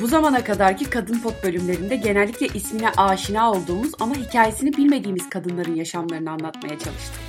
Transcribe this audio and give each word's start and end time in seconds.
Bu 0.00 0.06
zamana 0.06 0.44
kadarki 0.44 0.90
kadın 0.90 1.20
pop 1.20 1.44
bölümlerinde 1.44 1.96
genellikle 1.96 2.46
ismine 2.46 2.90
aşina 2.90 3.50
olduğumuz 3.50 3.92
ama 4.00 4.14
hikayesini 4.14 4.76
bilmediğimiz 4.76 5.30
kadınların 5.30 5.74
yaşamlarını 5.74 6.30
anlatmaya 6.30 6.78
çalıştık. 6.78 7.20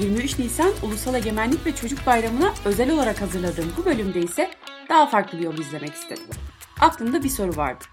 23 0.00 0.38
Nisan 0.38 0.72
Ulusal 0.82 1.14
Egemenlik 1.14 1.66
ve 1.66 1.74
Çocuk 1.74 2.06
Bayramı'na 2.06 2.54
özel 2.64 2.90
olarak 2.90 3.20
hazırladığım 3.20 3.72
bu 3.78 3.84
bölümde 3.84 4.20
ise 4.20 4.50
daha 4.88 5.06
farklı 5.06 5.38
bir 5.38 5.44
yol 5.44 5.58
izlemek 5.58 5.94
istedim. 5.94 6.24
Aklımda 6.80 7.22
bir 7.22 7.28
soru 7.28 7.56
vardı. 7.56 7.84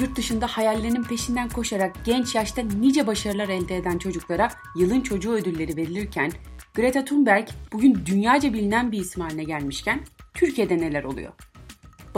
Yurt 0.00 0.16
dışında 0.16 0.46
hayallerinin 0.46 1.02
peşinden 1.02 1.48
koşarak 1.48 1.96
genç 2.04 2.34
yaşta 2.34 2.62
nice 2.62 3.06
başarılar 3.06 3.48
elde 3.48 3.76
eden 3.76 3.98
çocuklara 3.98 4.48
yılın 4.76 5.00
çocuğu 5.00 5.32
ödülleri 5.32 5.76
verilirken 5.76 6.32
Greta 6.74 7.04
Thunberg 7.04 7.48
bugün 7.72 8.02
dünyaca 8.06 8.52
bilinen 8.52 8.92
bir 8.92 8.98
isim 8.98 9.22
haline 9.22 9.44
gelmişken 9.44 10.00
Türkiye'de 10.34 10.78
neler 10.78 11.04
oluyor? 11.04 11.32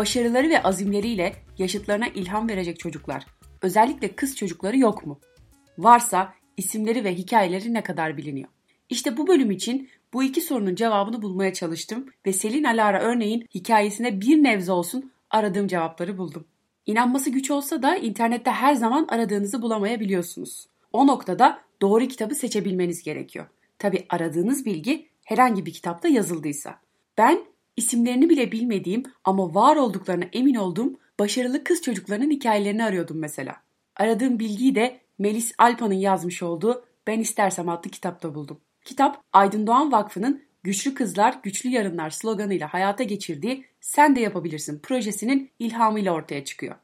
Başarıları 0.01 0.49
ve 0.51 0.63
azimleriyle 0.63 1.33
yaşıtlarına 1.59 2.09
ilham 2.09 2.49
verecek 2.49 2.79
çocuklar, 2.79 3.27
özellikle 3.63 4.15
kız 4.15 4.37
çocukları 4.37 4.79
yok 4.79 5.07
mu? 5.07 5.21
Varsa 5.79 6.35
isimleri 6.57 7.05
ve 7.05 7.15
hikayeleri 7.15 7.75
ne 7.75 7.83
kadar 7.83 8.17
biliniyor? 8.17 8.49
İşte 8.89 9.17
bu 9.17 9.27
bölüm 9.27 9.51
için 9.51 9.89
bu 10.13 10.23
iki 10.23 10.41
sorunun 10.41 10.75
cevabını 10.75 11.23
bulmaya 11.23 11.53
çalıştım 11.53 12.07
ve 12.27 12.33
Selin 12.33 12.65
Alara 12.65 13.01
örneğin 13.01 13.47
hikayesine 13.55 14.21
bir 14.21 14.43
nebze 14.43 14.73
olsun 14.73 15.13
aradığım 15.31 15.69
cevapları 15.69 16.19
buldum. 16.19 16.47
İnanması 16.87 17.31
güç 17.31 17.51
olsa 17.51 17.83
da 17.83 17.97
internette 17.97 18.51
her 18.51 18.75
zaman 18.75 19.07
aradığınızı 19.09 19.63
bulamayabiliyorsunuz. 19.63 20.67
O 20.93 21.07
noktada 21.07 21.61
doğru 21.83 22.09
kitabı 22.09 22.35
seçebilmeniz 22.35 23.03
gerekiyor. 23.03 23.47
Tabi 23.79 24.07
aradığınız 24.09 24.65
bilgi 24.65 25.09
herhangi 25.25 25.67
bir 25.67 25.73
kitapta 25.73 26.09
yazıldıysa. 26.09 26.81
Ben 27.19 27.50
isimlerini 27.81 28.31
bile 28.31 28.53
bilmediğim 28.53 29.03
ama 29.25 29.55
var 29.55 29.77
olduklarına 29.77 30.25
emin 30.33 30.55
olduğum 30.55 31.01
başarılı 31.19 31.65
kız 31.65 31.83
çocuklarının 31.83 32.31
hikayelerini 32.31 32.85
arıyordum 32.85 33.19
mesela. 33.19 33.57
Aradığım 33.97 34.39
bilgiyi 34.39 34.75
de 34.75 35.01
Melis 35.19 35.53
Alpa'nın 35.59 35.95
yazmış 35.95 36.43
olduğu 36.43 36.85
Ben 37.07 37.21
İstersem 37.21 37.69
adlı 37.69 37.91
kitapta 37.91 38.35
buldum. 38.35 38.61
Kitap 38.85 39.23
Aydın 39.33 39.67
Doğan 39.67 39.93
Vakfı'nın 39.93 40.43
Güçlü 40.63 40.95
Kızlar, 40.95 41.41
Güçlü 41.43 41.71
Yarınlar 41.71 42.11
sloganıyla 42.11 42.75
hayata 42.75 43.05
geçirdiği 43.05 43.65
Sen 43.81 44.17
de 44.17 44.21
Yapabilirsin 44.21 44.79
projesinin 44.79 45.51
ilhamıyla 45.59 46.13
ortaya 46.13 46.45
çıkıyor. 46.45 46.75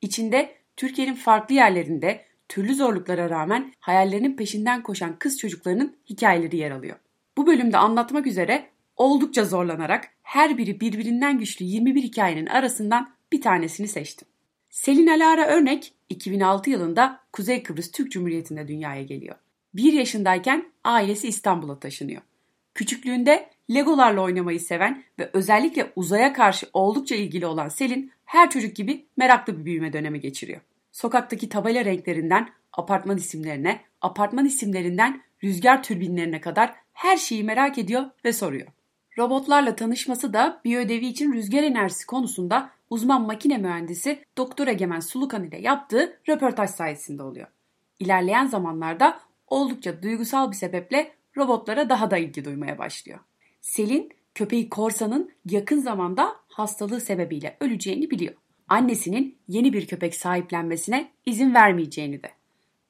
İçinde 0.00 0.54
Türkiye'nin 0.76 1.14
farklı 1.14 1.54
yerlerinde 1.54 2.24
türlü 2.48 2.74
zorluklara 2.74 3.30
rağmen 3.30 3.72
hayallerinin 3.80 4.36
peşinden 4.36 4.82
koşan 4.82 5.18
kız 5.18 5.38
çocuklarının 5.38 5.96
hikayeleri 6.10 6.56
yer 6.56 6.70
alıyor. 6.70 6.96
Bu 7.36 7.46
bölümde 7.46 7.78
anlatmak 7.78 8.26
üzere 8.26 8.66
oldukça 8.98 9.44
zorlanarak 9.44 10.08
her 10.22 10.58
biri 10.58 10.80
birbirinden 10.80 11.38
güçlü 11.38 11.64
21 11.64 12.02
hikayenin 12.02 12.46
arasından 12.46 13.10
bir 13.32 13.40
tanesini 13.40 13.88
seçtim. 13.88 14.28
Selin 14.70 15.06
Alara 15.06 15.46
Örnek 15.46 15.92
2006 16.08 16.70
yılında 16.70 17.20
Kuzey 17.32 17.62
Kıbrıs 17.62 17.90
Türk 17.90 18.12
Cumhuriyeti'nde 18.12 18.68
dünyaya 18.68 19.02
geliyor. 19.02 19.36
1 19.74 19.92
yaşındayken 19.92 20.64
ailesi 20.84 21.28
İstanbul'a 21.28 21.80
taşınıyor. 21.80 22.22
Küçüklüğünde 22.74 23.50
Legolarla 23.74 24.20
oynamayı 24.20 24.60
seven 24.60 25.02
ve 25.18 25.30
özellikle 25.32 25.92
uzaya 25.96 26.32
karşı 26.32 26.66
oldukça 26.72 27.14
ilgili 27.14 27.46
olan 27.46 27.68
Selin 27.68 28.12
her 28.24 28.50
çocuk 28.50 28.76
gibi 28.76 29.06
meraklı 29.16 29.58
bir 29.58 29.64
büyüme 29.64 29.92
dönemi 29.92 30.20
geçiriyor. 30.20 30.60
Sokaktaki 30.92 31.48
tabela 31.48 31.84
renklerinden 31.84 32.48
apartman 32.72 33.16
isimlerine, 33.16 33.80
apartman 34.00 34.46
isimlerinden 34.46 35.22
rüzgar 35.44 35.82
türbinlerine 35.82 36.40
kadar 36.40 36.74
her 36.92 37.16
şeyi 37.16 37.44
merak 37.44 37.78
ediyor 37.78 38.04
ve 38.24 38.32
soruyor. 38.32 38.68
Robotlarla 39.18 39.76
tanışması 39.76 40.32
da 40.32 40.60
bir 40.64 40.76
ödevi 40.76 41.06
için 41.06 41.32
rüzgar 41.32 41.62
enerjisi 41.62 42.06
konusunda 42.06 42.70
uzman 42.90 43.22
makine 43.22 43.58
mühendisi 43.58 44.24
Doktor 44.36 44.66
Egemen 44.66 45.00
Sulukan 45.00 45.44
ile 45.44 45.60
yaptığı 45.60 46.18
röportaj 46.28 46.70
sayesinde 46.70 47.22
oluyor. 47.22 47.46
İlerleyen 47.98 48.46
zamanlarda 48.46 49.20
oldukça 49.46 50.02
duygusal 50.02 50.50
bir 50.50 50.56
sebeple 50.56 51.12
robotlara 51.36 51.88
daha 51.88 52.10
da 52.10 52.18
ilgi 52.18 52.44
duymaya 52.44 52.78
başlıyor. 52.78 53.18
Selin, 53.60 54.12
köpeği 54.34 54.68
Korsa'nın 54.68 55.30
yakın 55.44 55.80
zamanda 55.80 56.36
hastalığı 56.48 57.00
sebebiyle 57.00 57.56
öleceğini 57.60 58.10
biliyor. 58.10 58.34
Annesinin 58.68 59.38
yeni 59.48 59.72
bir 59.72 59.86
köpek 59.86 60.14
sahiplenmesine 60.14 61.10
izin 61.26 61.54
vermeyeceğini 61.54 62.22
de. 62.22 62.30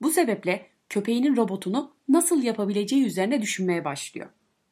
Bu 0.02 0.10
sebeple 0.10 0.66
köpeğinin 0.88 1.36
robotunu 1.36 1.92
nasıl 2.08 2.42
yapabileceği 2.42 3.04
üzerine 3.04 3.42
düşünmeye 3.42 3.84
başlıyor. 3.84 4.28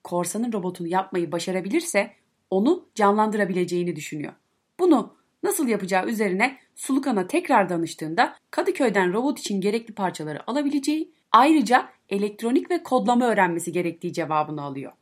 Korsanın 0.06 0.52
robotunu 0.52 0.88
yapmayı 0.88 1.32
başarabilirse 1.32 2.12
onu 2.50 2.88
canlandırabileceğini 2.94 3.96
düşünüyor. 3.96 4.32
Bunu 4.80 5.14
nasıl 5.42 5.68
yapacağı 5.68 6.06
üzerine 6.06 6.58
Sulukan'a 6.74 7.26
tekrar 7.26 7.68
danıştığında 7.68 8.36
Kadıköy'den 8.50 9.12
robot 9.12 9.38
için 9.38 9.60
gerekli 9.60 9.94
parçaları 9.94 10.50
alabileceği, 10.50 11.12
ayrıca 11.32 11.88
elektronik 12.08 12.70
ve 12.70 12.82
kodlama 12.82 13.26
öğrenmesi 13.26 13.72
gerektiği 13.72 14.12
cevabını 14.12 14.62
alıyor. 14.62 14.92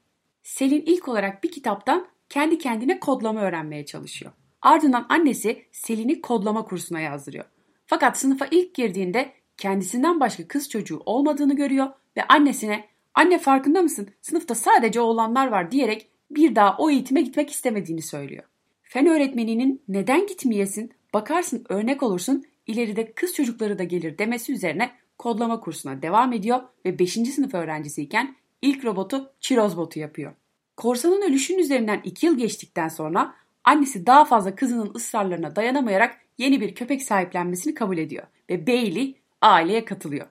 Selin 0.42 0.82
ilk 0.86 1.08
olarak 1.08 1.44
bir 1.44 1.52
kitaptan 1.52 2.06
kendi 2.28 2.58
kendine 2.58 3.00
kodlama 3.00 3.40
öğrenmeye 3.40 3.86
çalışıyor. 3.86 4.32
Ardından 4.62 5.06
annesi 5.08 5.66
Selin'i 5.72 6.20
kodlama 6.20 6.64
kursuna 6.64 7.00
yazdırıyor. 7.00 7.44
Fakat 7.86 8.18
sınıfa 8.18 8.46
ilk 8.50 8.74
girdiğinde 8.74 9.32
kendisinden 9.56 10.20
başka 10.20 10.48
kız 10.48 10.68
çocuğu 10.68 11.02
olmadığını 11.06 11.56
görüyor 11.56 11.86
ve 12.16 12.22
annesine 12.28 12.93
anne 13.14 13.38
farkında 13.38 13.82
mısın 13.82 14.08
sınıfta 14.22 14.54
sadece 14.54 15.00
oğlanlar 15.00 15.46
var 15.46 15.70
diyerek 15.70 16.08
bir 16.30 16.56
daha 16.56 16.76
o 16.78 16.90
eğitime 16.90 17.22
gitmek 17.22 17.50
istemediğini 17.50 18.02
söylüyor. 18.02 18.44
Fen 18.82 19.06
öğretmeninin 19.06 19.82
neden 19.88 20.26
gitmeyesin 20.26 20.92
bakarsın 21.14 21.64
örnek 21.68 22.02
olursun 22.02 22.44
ileride 22.66 23.12
kız 23.12 23.34
çocukları 23.34 23.78
da 23.78 23.84
gelir 23.84 24.18
demesi 24.18 24.52
üzerine 24.52 24.90
kodlama 25.18 25.60
kursuna 25.60 26.02
devam 26.02 26.32
ediyor 26.32 26.60
ve 26.84 26.98
5. 26.98 27.12
sınıf 27.12 27.54
öğrencisiyken 27.54 28.36
ilk 28.62 28.84
robotu 28.84 29.32
Çirozbot'u 29.40 30.00
yapıyor. 30.00 30.32
Korsanın 30.76 31.22
ölüşünün 31.22 31.58
üzerinden 31.58 32.00
2 32.04 32.26
yıl 32.26 32.38
geçtikten 32.38 32.88
sonra 32.88 33.34
annesi 33.64 34.06
daha 34.06 34.24
fazla 34.24 34.54
kızının 34.54 34.92
ısrarlarına 34.94 35.56
dayanamayarak 35.56 36.20
yeni 36.38 36.60
bir 36.60 36.74
köpek 36.74 37.02
sahiplenmesini 37.02 37.74
kabul 37.74 37.98
ediyor 37.98 38.26
ve 38.50 38.66
Bailey 38.66 39.14
aileye 39.42 39.84
katılıyor. 39.84 40.26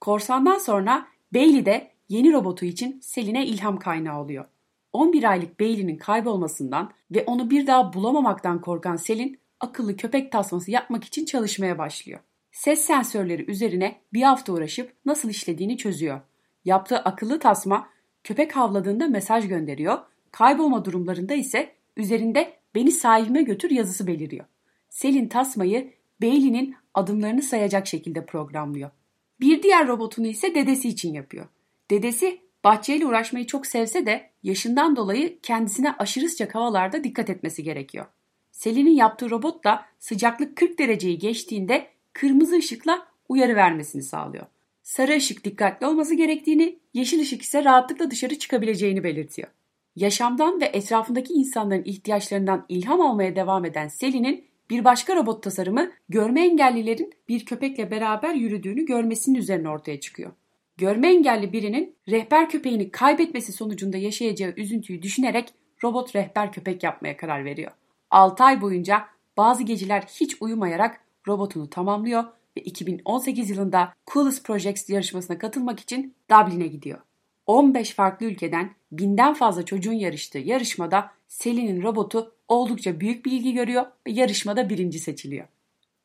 Korsandan 0.00 0.58
sonra 0.58 1.06
Bailey 1.34 1.66
de 1.66 1.90
yeni 2.08 2.32
robotu 2.32 2.64
için 2.64 3.00
Selin'e 3.02 3.46
ilham 3.46 3.78
kaynağı 3.78 4.20
oluyor. 4.20 4.44
11 4.92 5.24
aylık 5.24 5.60
Bailey'nin 5.60 5.96
kaybolmasından 5.96 6.92
ve 7.10 7.24
onu 7.24 7.50
bir 7.50 7.66
daha 7.66 7.92
bulamamaktan 7.92 8.60
korkan 8.60 8.96
Selin 8.96 9.38
akıllı 9.60 9.96
köpek 9.96 10.32
tasması 10.32 10.70
yapmak 10.70 11.04
için 11.04 11.24
çalışmaya 11.24 11.78
başlıyor. 11.78 12.20
Ses 12.52 12.80
sensörleri 12.80 13.50
üzerine 13.50 14.00
bir 14.12 14.22
hafta 14.22 14.52
uğraşıp 14.52 14.92
nasıl 15.04 15.30
işlediğini 15.30 15.76
çözüyor. 15.76 16.20
Yaptığı 16.64 16.98
akıllı 16.98 17.38
tasma 17.38 17.88
köpek 18.24 18.56
havladığında 18.56 19.08
mesaj 19.08 19.48
gönderiyor, 19.48 19.98
kaybolma 20.30 20.84
durumlarında 20.84 21.34
ise 21.34 21.72
üzerinde 21.96 22.56
beni 22.74 22.90
sahibime 22.90 23.42
götür 23.42 23.70
yazısı 23.70 24.06
beliriyor. 24.06 24.44
Selin 24.88 25.28
tasmayı 25.28 25.92
Bailey'nin 26.22 26.76
adımlarını 26.94 27.42
sayacak 27.42 27.86
şekilde 27.86 28.26
programlıyor. 28.26 28.90
Bir 29.40 29.62
diğer 29.62 29.88
robotunu 29.88 30.26
ise 30.26 30.54
dedesi 30.54 30.88
için 30.88 31.12
yapıyor. 31.12 31.46
Dedesi 31.94 32.40
bahçeyle 32.64 33.06
uğraşmayı 33.06 33.46
çok 33.46 33.66
sevse 33.66 34.06
de 34.06 34.30
yaşından 34.42 34.96
dolayı 34.96 35.38
kendisine 35.40 35.92
aşırı 35.92 36.28
sıcak 36.28 36.54
havalarda 36.54 37.04
dikkat 37.04 37.30
etmesi 37.30 37.62
gerekiyor. 37.62 38.06
Selin'in 38.50 38.94
yaptığı 38.94 39.30
robot 39.30 39.64
da 39.64 39.84
sıcaklık 39.98 40.56
40 40.56 40.78
dereceyi 40.78 41.18
geçtiğinde 41.18 41.86
kırmızı 42.12 42.56
ışıkla 42.56 43.06
uyarı 43.28 43.56
vermesini 43.56 44.02
sağlıyor. 44.02 44.46
Sarı 44.82 45.16
ışık 45.16 45.44
dikkatli 45.44 45.86
olması 45.86 46.14
gerektiğini, 46.14 46.78
yeşil 46.94 47.20
ışık 47.20 47.42
ise 47.42 47.64
rahatlıkla 47.64 48.10
dışarı 48.10 48.38
çıkabileceğini 48.38 49.04
belirtiyor. 49.04 49.48
Yaşamdan 49.96 50.60
ve 50.60 50.64
etrafındaki 50.64 51.32
insanların 51.32 51.84
ihtiyaçlarından 51.84 52.66
ilham 52.68 53.00
almaya 53.00 53.36
devam 53.36 53.64
eden 53.64 53.88
Selin'in 53.88 54.44
bir 54.70 54.84
başka 54.84 55.16
robot 55.16 55.42
tasarımı 55.42 55.90
görme 56.08 56.46
engellilerin 56.46 57.12
bir 57.28 57.44
köpekle 57.44 57.90
beraber 57.90 58.34
yürüdüğünü 58.34 58.84
görmesinin 58.86 59.38
üzerine 59.38 59.68
ortaya 59.68 60.00
çıkıyor. 60.00 60.32
Görme 60.76 61.08
engelli 61.08 61.52
birinin 61.52 61.96
rehber 62.08 62.50
köpeğini 62.50 62.90
kaybetmesi 62.90 63.52
sonucunda 63.52 63.96
yaşayacağı 63.96 64.52
üzüntüyü 64.56 65.02
düşünerek 65.02 65.54
robot 65.84 66.16
rehber 66.16 66.52
köpek 66.52 66.82
yapmaya 66.82 67.16
karar 67.16 67.44
veriyor. 67.44 67.72
6 68.10 68.44
ay 68.44 68.60
boyunca 68.60 69.04
bazı 69.36 69.62
geceler 69.62 70.02
hiç 70.02 70.36
uyumayarak 70.42 71.00
robotunu 71.28 71.70
tamamlıyor 71.70 72.24
ve 72.56 72.60
2018 72.60 73.50
yılında 73.50 73.92
Coolest 74.06 74.44
Projects 74.44 74.90
yarışmasına 74.90 75.38
katılmak 75.38 75.80
için 75.80 76.14
Dublin'e 76.30 76.66
gidiyor. 76.66 76.98
15 77.46 77.90
farklı 77.90 78.26
ülkeden 78.26 78.70
binden 78.92 79.34
fazla 79.34 79.64
çocuğun 79.64 79.92
yarıştığı 79.92 80.38
yarışmada 80.38 81.10
Selin'in 81.28 81.82
robotu 81.82 82.34
oldukça 82.48 83.00
büyük 83.00 83.26
bir 83.26 83.32
ilgi 83.32 83.54
görüyor 83.54 83.86
ve 84.06 84.10
yarışmada 84.10 84.68
birinci 84.68 84.98
seçiliyor. 84.98 85.46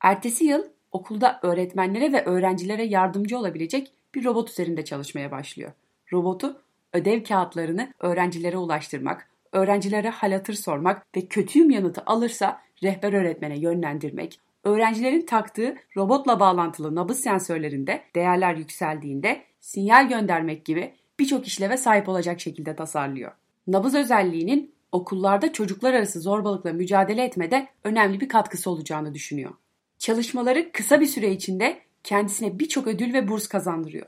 Ertesi 0.01 0.45
yıl 0.45 0.63
okulda 0.91 1.39
öğretmenlere 1.43 2.13
ve 2.13 2.25
öğrencilere 2.25 2.83
yardımcı 2.83 3.37
olabilecek 3.37 3.93
bir 4.15 4.25
robot 4.25 4.49
üzerinde 4.49 4.85
çalışmaya 4.85 5.31
başlıyor. 5.31 5.71
Robotu 6.13 6.61
ödev 6.93 7.23
kağıtlarını 7.23 7.93
öğrencilere 7.99 8.57
ulaştırmak, 8.57 9.29
öğrencilere 9.51 10.09
hal 10.09 10.31
hatır 10.31 10.53
sormak 10.53 11.15
ve 11.15 11.25
kötüyüm 11.25 11.69
yanıtı 11.69 12.03
alırsa 12.05 12.61
rehber 12.83 13.13
öğretmene 13.13 13.59
yönlendirmek, 13.59 14.39
öğrencilerin 14.63 15.25
taktığı 15.25 15.75
robotla 15.97 16.39
bağlantılı 16.39 16.95
nabız 16.95 17.19
sensörlerinde 17.19 18.03
değerler 18.15 18.55
yükseldiğinde 18.55 19.41
sinyal 19.59 20.09
göndermek 20.09 20.65
gibi 20.65 20.93
birçok 21.19 21.47
işleve 21.47 21.77
sahip 21.77 22.09
olacak 22.09 22.39
şekilde 22.39 22.75
tasarlıyor. 22.75 23.31
Nabız 23.67 23.95
özelliğinin 23.95 24.73
okullarda 24.91 25.53
çocuklar 25.53 25.93
arası 25.93 26.21
zorbalıkla 26.21 26.73
mücadele 26.73 27.23
etmede 27.23 27.67
önemli 27.83 28.21
bir 28.21 28.29
katkısı 28.29 28.69
olacağını 28.69 29.13
düşünüyor. 29.13 29.51
Çalışmaları 29.97 30.71
kısa 30.71 31.01
bir 31.01 31.05
süre 31.05 31.31
içinde 31.31 31.79
kendisine 32.03 32.59
birçok 32.59 32.87
ödül 32.87 33.13
ve 33.13 33.27
burs 33.27 33.47
kazandırıyor. 33.47 34.07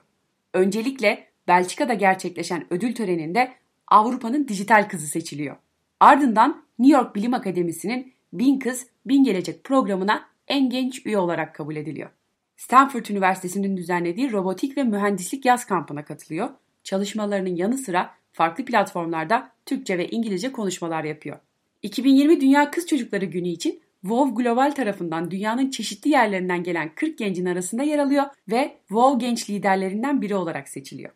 Öncelikle 0.53 1.27
Belçika'da 1.47 1.93
gerçekleşen 1.93 2.65
ödül 2.69 2.95
töreninde 2.95 3.51
Avrupa'nın 3.87 4.47
dijital 4.47 4.89
kızı 4.89 5.07
seçiliyor. 5.07 5.55
Ardından 5.99 6.63
New 6.79 6.97
York 6.97 7.15
Bilim 7.15 7.33
Akademisi'nin 7.33 8.13
Bin 8.33 8.59
Kız 8.59 8.87
Bin 9.05 9.23
Gelecek 9.23 9.63
programına 9.63 10.25
en 10.47 10.69
genç 10.69 11.05
üye 11.05 11.17
olarak 11.17 11.55
kabul 11.55 11.75
ediliyor. 11.75 12.09
Stanford 12.57 13.05
Üniversitesi'nin 13.05 13.77
düzenlediği 13.77 14.31
robotik 14.31 14.77
ve 14.77 14.83
mühendislik 14.83 15.45
yaz 15.45 15.65
kampına 15.65 16.05
katılıyor. 16.05 16.49
Çalışmalarının 16.83 17.55
yanı 17.55 17.77
sıra 17.77 18.13
farklı 18.31 18.65
platformlarda 18.65 19.51
Türkçe 19.65 19.97
ve 19.97 20.09
İngilizce 20.09 20.51
konuşmalar 20.51 21.03
yapıyor. 21.03 21.39
2020 21.81 22.41
Dünya 22.41 22.71
Kız 22.71 22.87
Çocukları 22.87 23.25
Günü 23.25 23.47
için 23.47 23.81
WoW 24.01 24.43
Global 24.43 24.71
tarafından 24.71 25.31
dünyanın 25.31 25.69
çeşitli 25.69 26.09
yerlerinden 26.09 26.63
gelen 26.63 26.95
40 26.95 27.17
gencin 27.17 27.45
arasında 27.45 27.83
yer 27.83 27.99
alıyor 27.99 28.25
ve 28.47 28.77
WoW 28.87 29.25
genç 29.27 29.49
liderlerinden 29.49 30.21
biri 30.21 30.35
olarak 30.35 30.69
seçiliyor. 30.69 31.11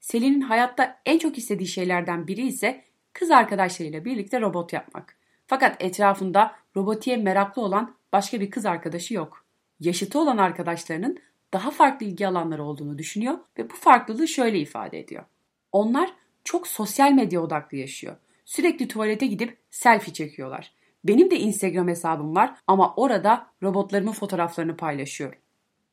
Selin'in 0.00 0.40
hayatta 0.40 1.00
en 1.06 1.18
çok 1.18 1.38
istediği 1.38 1.68
şeylerden 1.68 2.26
biri 2.26 2.46
ise 2.46 2.84
kız 3.12 3.30
arkadaşlarıyla 3.30 4.04
birlikte 4.04 4.40
robot 4.40 4.72
yapmak. 4.72 5.16
Fakat 5.46 5.84
etrafında 5.84 6.54
robotiğe 6.76 7.16
meraklı 7.16 7.62
olan 7.62 7.94
başka 8.12 8.40
bir 8.40 8.50
kız 8.50 8.66
arkadaşı 8.66 9.14
yok. 9.14 9.44
Yaşıtı 9.80 10.18
olan 10.18 10.36
arkadaşlarının 10.36 11.18
daha 11.52 11.70
farklı 11.70 12.06
ilgi 12.06 12.26
alanları 12.26 12.64
olduğunu 12.64 12.98
düşünüyor 12.98 13.38
ve 13.58 13.70
bu 13.70 13.74
farklılığı 13.74 14.28
şöyle 14.28 14.58
ifade 14.58 15.00
ediyor. 15.00 15.24
Onlar 15.72 16.12
çok 16.44 16.66
sosyal 16.66 17.12
medya 17.12 17.40
odaklı 17.40 17.76
yaşıyor. 17.76 18.16
Sürekli 18.44 18.88
tuvalete 18.88 19.26
gidip 19.26 19.58
selfie 19.70 20.14
çekiyorlar. 20.14 20.72
Benim 21.04 21.30
de 21.30 21.38
Instagram 21.38 21.88
hesabım 21.88 22.36
var 22.36 22.54
ama 22.66 22.94
orada 22.96 23.46
robotlarımın 23.62 24.12
fotoğraflarını 24.12 24.76
paylaşıyorum. 24.76 25.38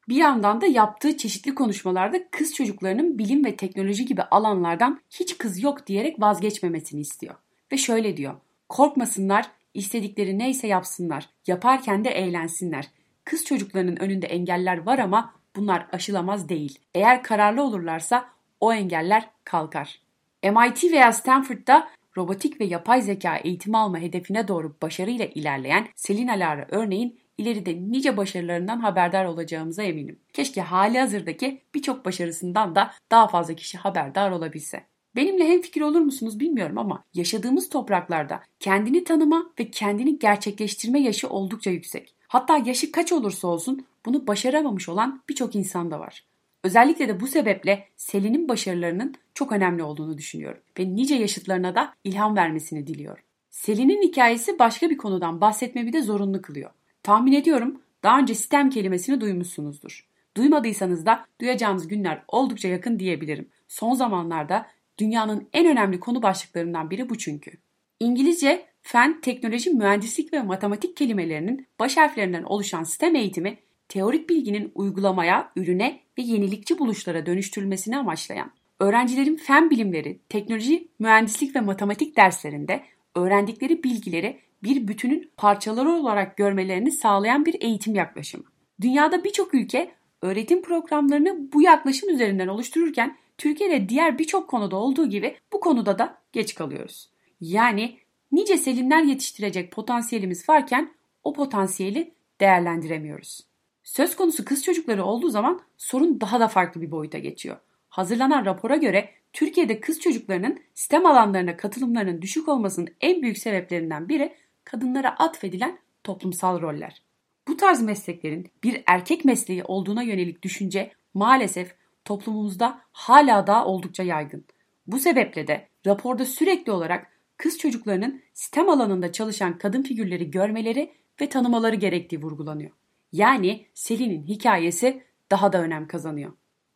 Bir 0.09 0.15
yandan 0.15 0.61
da 0.61 0.65
yaptığı 0.65 1.17
çeşitli 1.17 1.55
konuşmalarda 1.55 2.29
kız 2.31 2.53
çocuklarının 2.53 3.17
bilim 3.17 3.45
ve 3.45 3.55
teknoloji 3.55 4.05
gibi 4.05 4.21
alanlardan 4.21 5.01
hiç 5.09 5.37
kız 5.37 5.63
yok 5.63 5.87
diyerek 5.87 6.21
vazgeçmemesini 6.21 7.01
istiyor. 7.01 7.35
Ve 7.71 7.77
şöyle 7.77 8.17
diyor. 8.17 8.33
Korkmasınlar, 8.69 9.51
istedikleri 9.73 10.39
neyse 10.39 10.67
yapsınlar. 10.67 11.29
Yaparken 11.47 12.05
de 12.05 12.09
eğlensinler. 12.09 12.87
Kız 13.25 13.45
çocuklarının 13.45 13.95
önünde 13.95 14.27
engeller 14.27 14.85
var 14.85 14.99
ama 14.99 15.33
bunlar 15.55 15.87
aşılamaz 15.91 16.49
değil. 16.49 16.79
Eğer 16.95 17.23
kararlı 17.23 17.63
olurlarsa 17.63 18.29
o 18.59 18.73
engeller 18.73 19.29
kalkar. 19.43 20.01
MIT 20.43 20.83
veya 20.83 21.13
Stanford'da 21.13 21.87
robotik 22.19 22.61
ve 22.61 22.65
yapay 22.65 23.01
zeka 23.01 23.37
eğitimi 23.37 23.77
alma 23.77 23.99
hedefine 23.99 24.47
doğru 24.47 24.75
başarıyla 24.81 25.25
ilerleyen 25.25 25.87
Selina 25.95 26.33
Lara 26.33 26.67
örneğin 26.69 27.19
ileride 27.37 27.75
nice 27.81 28.17
başarılarından 28.17 28.79
haberdar 28.79 29.25
olacağımıza 29.25 29.83
eminim. 29.83 30.19
Keşke 30.33 30.61
hali 30.61 30.99
hazırdaki 30.99 31.61
birçok 31.75 32.05
başarısından 32.05 32.75
da 32.75 32.91
daha 33.11 33.27
fazla 33.27 33.53
kişi 33.53 33.77
haberdar 33.77 34.31
olabilse. 34.31 34.85
Benimle 35.15 35.47
hem 35.47 35.61
fikir 35.61 35.81
olur 35.81 36.01
musunuz 36.01 36.39
bilmiyorum 36.39 36.77
ama 36.77 37.03
yaşadığımız 37.13 37.69
topraklarda 37.69 38.43
kendini 38.59 39.03
tanıma 39.03 39.51
ve 39.59 39.71
kendini 39.71 40.19
gerçekleştirme 40.19 40.99
yaşı 40.99 41.29
oldukça 41.29 41.71
yüksek. 41.71 42.15
Hatta 42.27 42.57
yaşı 42.57 42.91
kaç 42.91 43.11
olursa 43.11 43.47
olsun 43.47 43.85
bunu 44.05 44.27
başaramamış 44.27 44.89
olan 44.89 45.21
birçok 45.29 45.55
insan 45.55 45.91
da 45.91 45.99
var. 45.99 46.28
Özellikle 46.63 47.07
de 47.07 47.19
bu 47.19 47.27
sebeple 47.27 47.87
Selin'in 47.95 48.49
başarılarının 48.49 49.15
çok 49.33 49.51
önemli 49.51 49.83
olduğunu 49.83 50.17
düşünüyorum 50.17 50.61
ve 50.79 50.95
nice 50.95 51.15
yaşıtlarına 51.15 51.75
da 51.75 51.93
ilham 52.03 52.35
vermesini 52.35 52.87
diliyorum. 52.87 53.23
Selin'in 53.49 54.01
hikayesi 54.01 54.59
başka 54.59 54.89
bir 54.89 54.97
konudan 54.97 55.41
bahsetmemi 55.41 55.93
de 55.93 56.01
zorunlu 56.01 56.41
kılıyor. 56.41 56.71
Tahmin 57.03 57.33
ediyorum 57.33 57.81
daha 58.03 58.19
önce 58.19 58.35
sistem 58.35 58.69
kelimesini 58.69 59.21
duymuşsunuzdur. 59.21 60.07
Duymadıysanız 60.37 61.05
da 61.05 61.25
duyacağınız 61.41 61.87
günler 61.87 62.23
oldukça 62.27 62.67
yakın 62.67 62.99
diyebilirim. 62.99 63.49
Son 63.67 63.93
zamanlarda 63.93 64.67
dünyanın 64.97 65.47
en 65.53 65.67
önemli 65.67 65.99
konu 65.99 66.21
başlıklarından 66.21 66.89
biri 66.89 67.09
bu 67.09 67.17
çünkü. 67.17 67.51
İngilizce, 67.99 68.65
fen, 68.81 69.21
teknoloji, 69.21 69.69
mühendislik 69.69 70.33
ve 70.33 70.41
matematik 70.41 70.97
kelimelerinin 70.97 71.67
baş 71.79 71.97
harflerinden 71.97 72.43
oluşan 72.43 72.83
sistem 72.83 73.15
eğitimi 73.15 73.57
teorik 73.89 74.29
bilginin 74.29 74.71
uygulamaya, 74.75 75.51
ürüne 75.55 75.99
ve 76.17 76.21
yenilikçi 76.21 76.79
buluşlara 76.79 77.25
dönüştürülmesini 77.25 77.97
amaçlayan, 77.97 78.51
öğrencilerin 78.79 79.35
fen 79.35 79.69
bilimleri, 79.69 80.19
teknoloji, 80.29 80.87
mühendislik 80.99 81.55
ve 81.55 81.61
matematik 81.61 82.17
derslerinde 82.17 82.83
öğrendikleri 83.15 83.83
bilgileri 83.83 84.39
bir 84.63 84.87
bütünün 84.87 85.31
parçaları 85.37 85.89
olarak 85.89 86.37
görmelerini 86.37 86.91
sağlayan 86.91 87.45
bir 87.45 87.61
eğitim 87.61 87.95
yaklaşımı. 87.95 88.43
Dünyada 88.81 89.23
birçok 89.23 89.53
ülke 89.53 89.91
öğretim 90.21 90.61
programlarını 90.61 91.51
bu 91.53 91.61
yaklaşım 91.61 92.09
üzerinden 92.09 92.47
oluştururken 92.47 93.17
Türkiye'de 93.37 93.89
diğer 93.89 94.19
birçok 94.19 94.49
konuda 94.49 94.75
olduğu 94.75 95.09
gibi 95.09 95.35
bu 95.53 95.59
konuda 95.59 95.99
da 95.99 96.17
geç 96.31 96.55
kalıyoruz. 96.55 97.09
Yani 97.41 97.97
nice 98.31 98.57
selinler 98.57 99.03
yetiştirecek 99.03 99.71
potansiyelimiz 99.71 100.49
varken 100.49 100.93
o 101.23 101.33
potansiyeli 101.33 102.13
değerlendiremiyoruz. 102.39 103.48
Söz 103.83 104.15
konusu 104.15 104.45
kız 104.45 104.63
çocukları 104.63 105.03
olduğu 105.03 105.29
zaman 105.29 105.61
sorun 105.77 106.21
daha 106.21 106.39
da 106.39 106.47
farklı 106.47 106.81
bir 106.81 106.91
boyuta 106.91 107.17
geçiyor. 107.17 107.57
Hazırlanan 107.89 108.45
rapora 108.45 108.75
göre 108.75 109.09
Türkiye'de 109.33 109.79
kız 109.79 109.99
çocuklarının 109.99 110.59
STEM 110.73 111.05
alanlarına 111.05 111.57
katılımlarının 111.57 112.21
düşük 112.21 112.47
olmasının 112.47 112.89
en 113.01 113.21
büyük 113.21 113.37
sebeplerinden 113.37 114.09
biri 114.09 114.35
kadınlara 114.63 115.15
atfedilen 115.19 115.79
toplumsal 116.03 116.61
roller. 116.61 117.03
Bu 117.47 117.57
tarz 117.57 117.81
mesleklerin 117.81 118.51
bir 118.63 118.83
erkek 118.87 119.25
mesleği 119.25 119.63
olduğuna 119.63 120.03
yönelik 120.03 120.41
düşünce 120.41 120.91
maalesef 121.13 121.75
toplumumuzda 122.05 122.81
hala 122.91 123.47
daha 123.47 123.65
oldukça 123.65 124.03
yaygın. 124.03 124.45
Bu 124.87 124.99
sebeple 124.99 125.47
de 125.47 125.67
raporda 125.85 126.25
sürekli 126.25 126.71
olarak 126.71 127.07
kız 127.37 127.57
çocuklarının 127.57 128.21
STEM 128.33 128.69
alanında 128.69 129.11
çalışan 129.11 129.57
kadın 129.57 129.83
figürleri 129.83 130.31
görmeleri 130.31 130.91
ve 131.21 131.29
tanımaları 131.29 131.75
gerektiği 131.75 132.21
vurgulanıyor. 132.21 132.71
Yani 133.11 133.65
Selin'in 133.73 134.27
hikayesi 134.27 135.03
daha 135.31 135.53
da 135.53 135.61
önem 135.61 135.87
kazanıyor. 135.87 136.33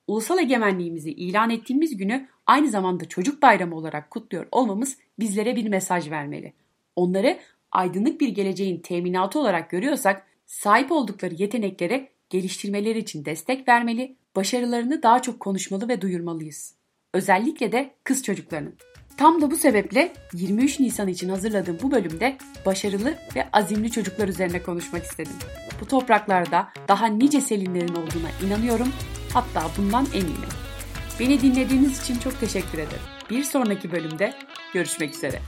Ulusal 0.07 0.39
egemenliğimizi 0.39 1.11
ilan 1.11 1.49
ettiğimiz 1.49 1.97
günü 1.97 2.27
aynı 2.47 2.69
zamanda 2.69 3.05
çocuk 3.05 3.41
bayramı 3.41 3.75
olarak 3.75 4.11
kutluyor 4.11 4.47
olmamız 4.51 4.97
bizlere 5.19 5.55
bir 5.55 5.67
mesaj 5.67 6.11
vermeli. 6.11 6.53
Onları 6.95 7.39
aydınlık 7.71 8.21
bir 8.21 8.27
geleceğin 8.27 8.81
teminatı 8.81 9.39
olarak 9.39 9.69
görüyorsak 9.69 10.27
sahip 10.45 10.91
oldukları 10.91 11.33
yetenekleri 11.33 12.09
geliştirmeleri 12.29 12.99
için 12.99 13.25
destek 13.25 13.67
vermeli, 13.67 14.15
başarılarını 14.35 15.03
daha 15.03 15.21
çok 15.21 15.39
konuşmalı 15.39 15.87
ve 15.87 16.01
duyurmalıyız. 16.01 16.75
Özellikle 17.13 17.72
de 17.72 17.93
kız 18.03 18.24
çocuklarının. 18.24 18.75
Tam 19.17 19.41
da 19.41 19.51
bu 19.51 19.58
sebeple 19.58 20.13
23 20.34 20.79
Nisan 20.79 21.08
için 21.08 21.29
hazırladığım 21.29 21.77
bu 21.84 21.91
bölümde 21.91 22.38
başarılı 22.65 23.13
ve 23.36 23.48
azimli 23.53 23.91
çocuklar 23.91 24.27
üzerine 24.27 24.63
konuşmak 24.63 25.03
istedim. 25.03 25.34
Bu 25.82 25.86
topraklarda 25.86 26.67
daha 26.88 27.05
nice 27.08 27.41
Selinlerin 27.41 27.96
olduğuna 27.96 28.48
inanıyorum, 28.48 28.88
hatta 29.34 29.63
bundan 29.77 30.05
eminim. 30.13 30.50
Beni 31.20 31.41
dinlediğiniz 31.41 32.01
için 32.01 32.20
çok 32.20 32.39
teşekkür 32.39 32.77
ederim. 32.77 33.03
Bir 33.29 33.43
sonraki 33.43 33.91
bölümde 33.91 34.34
görüşmek 34.74 35.15
üzere. 35.15 35.39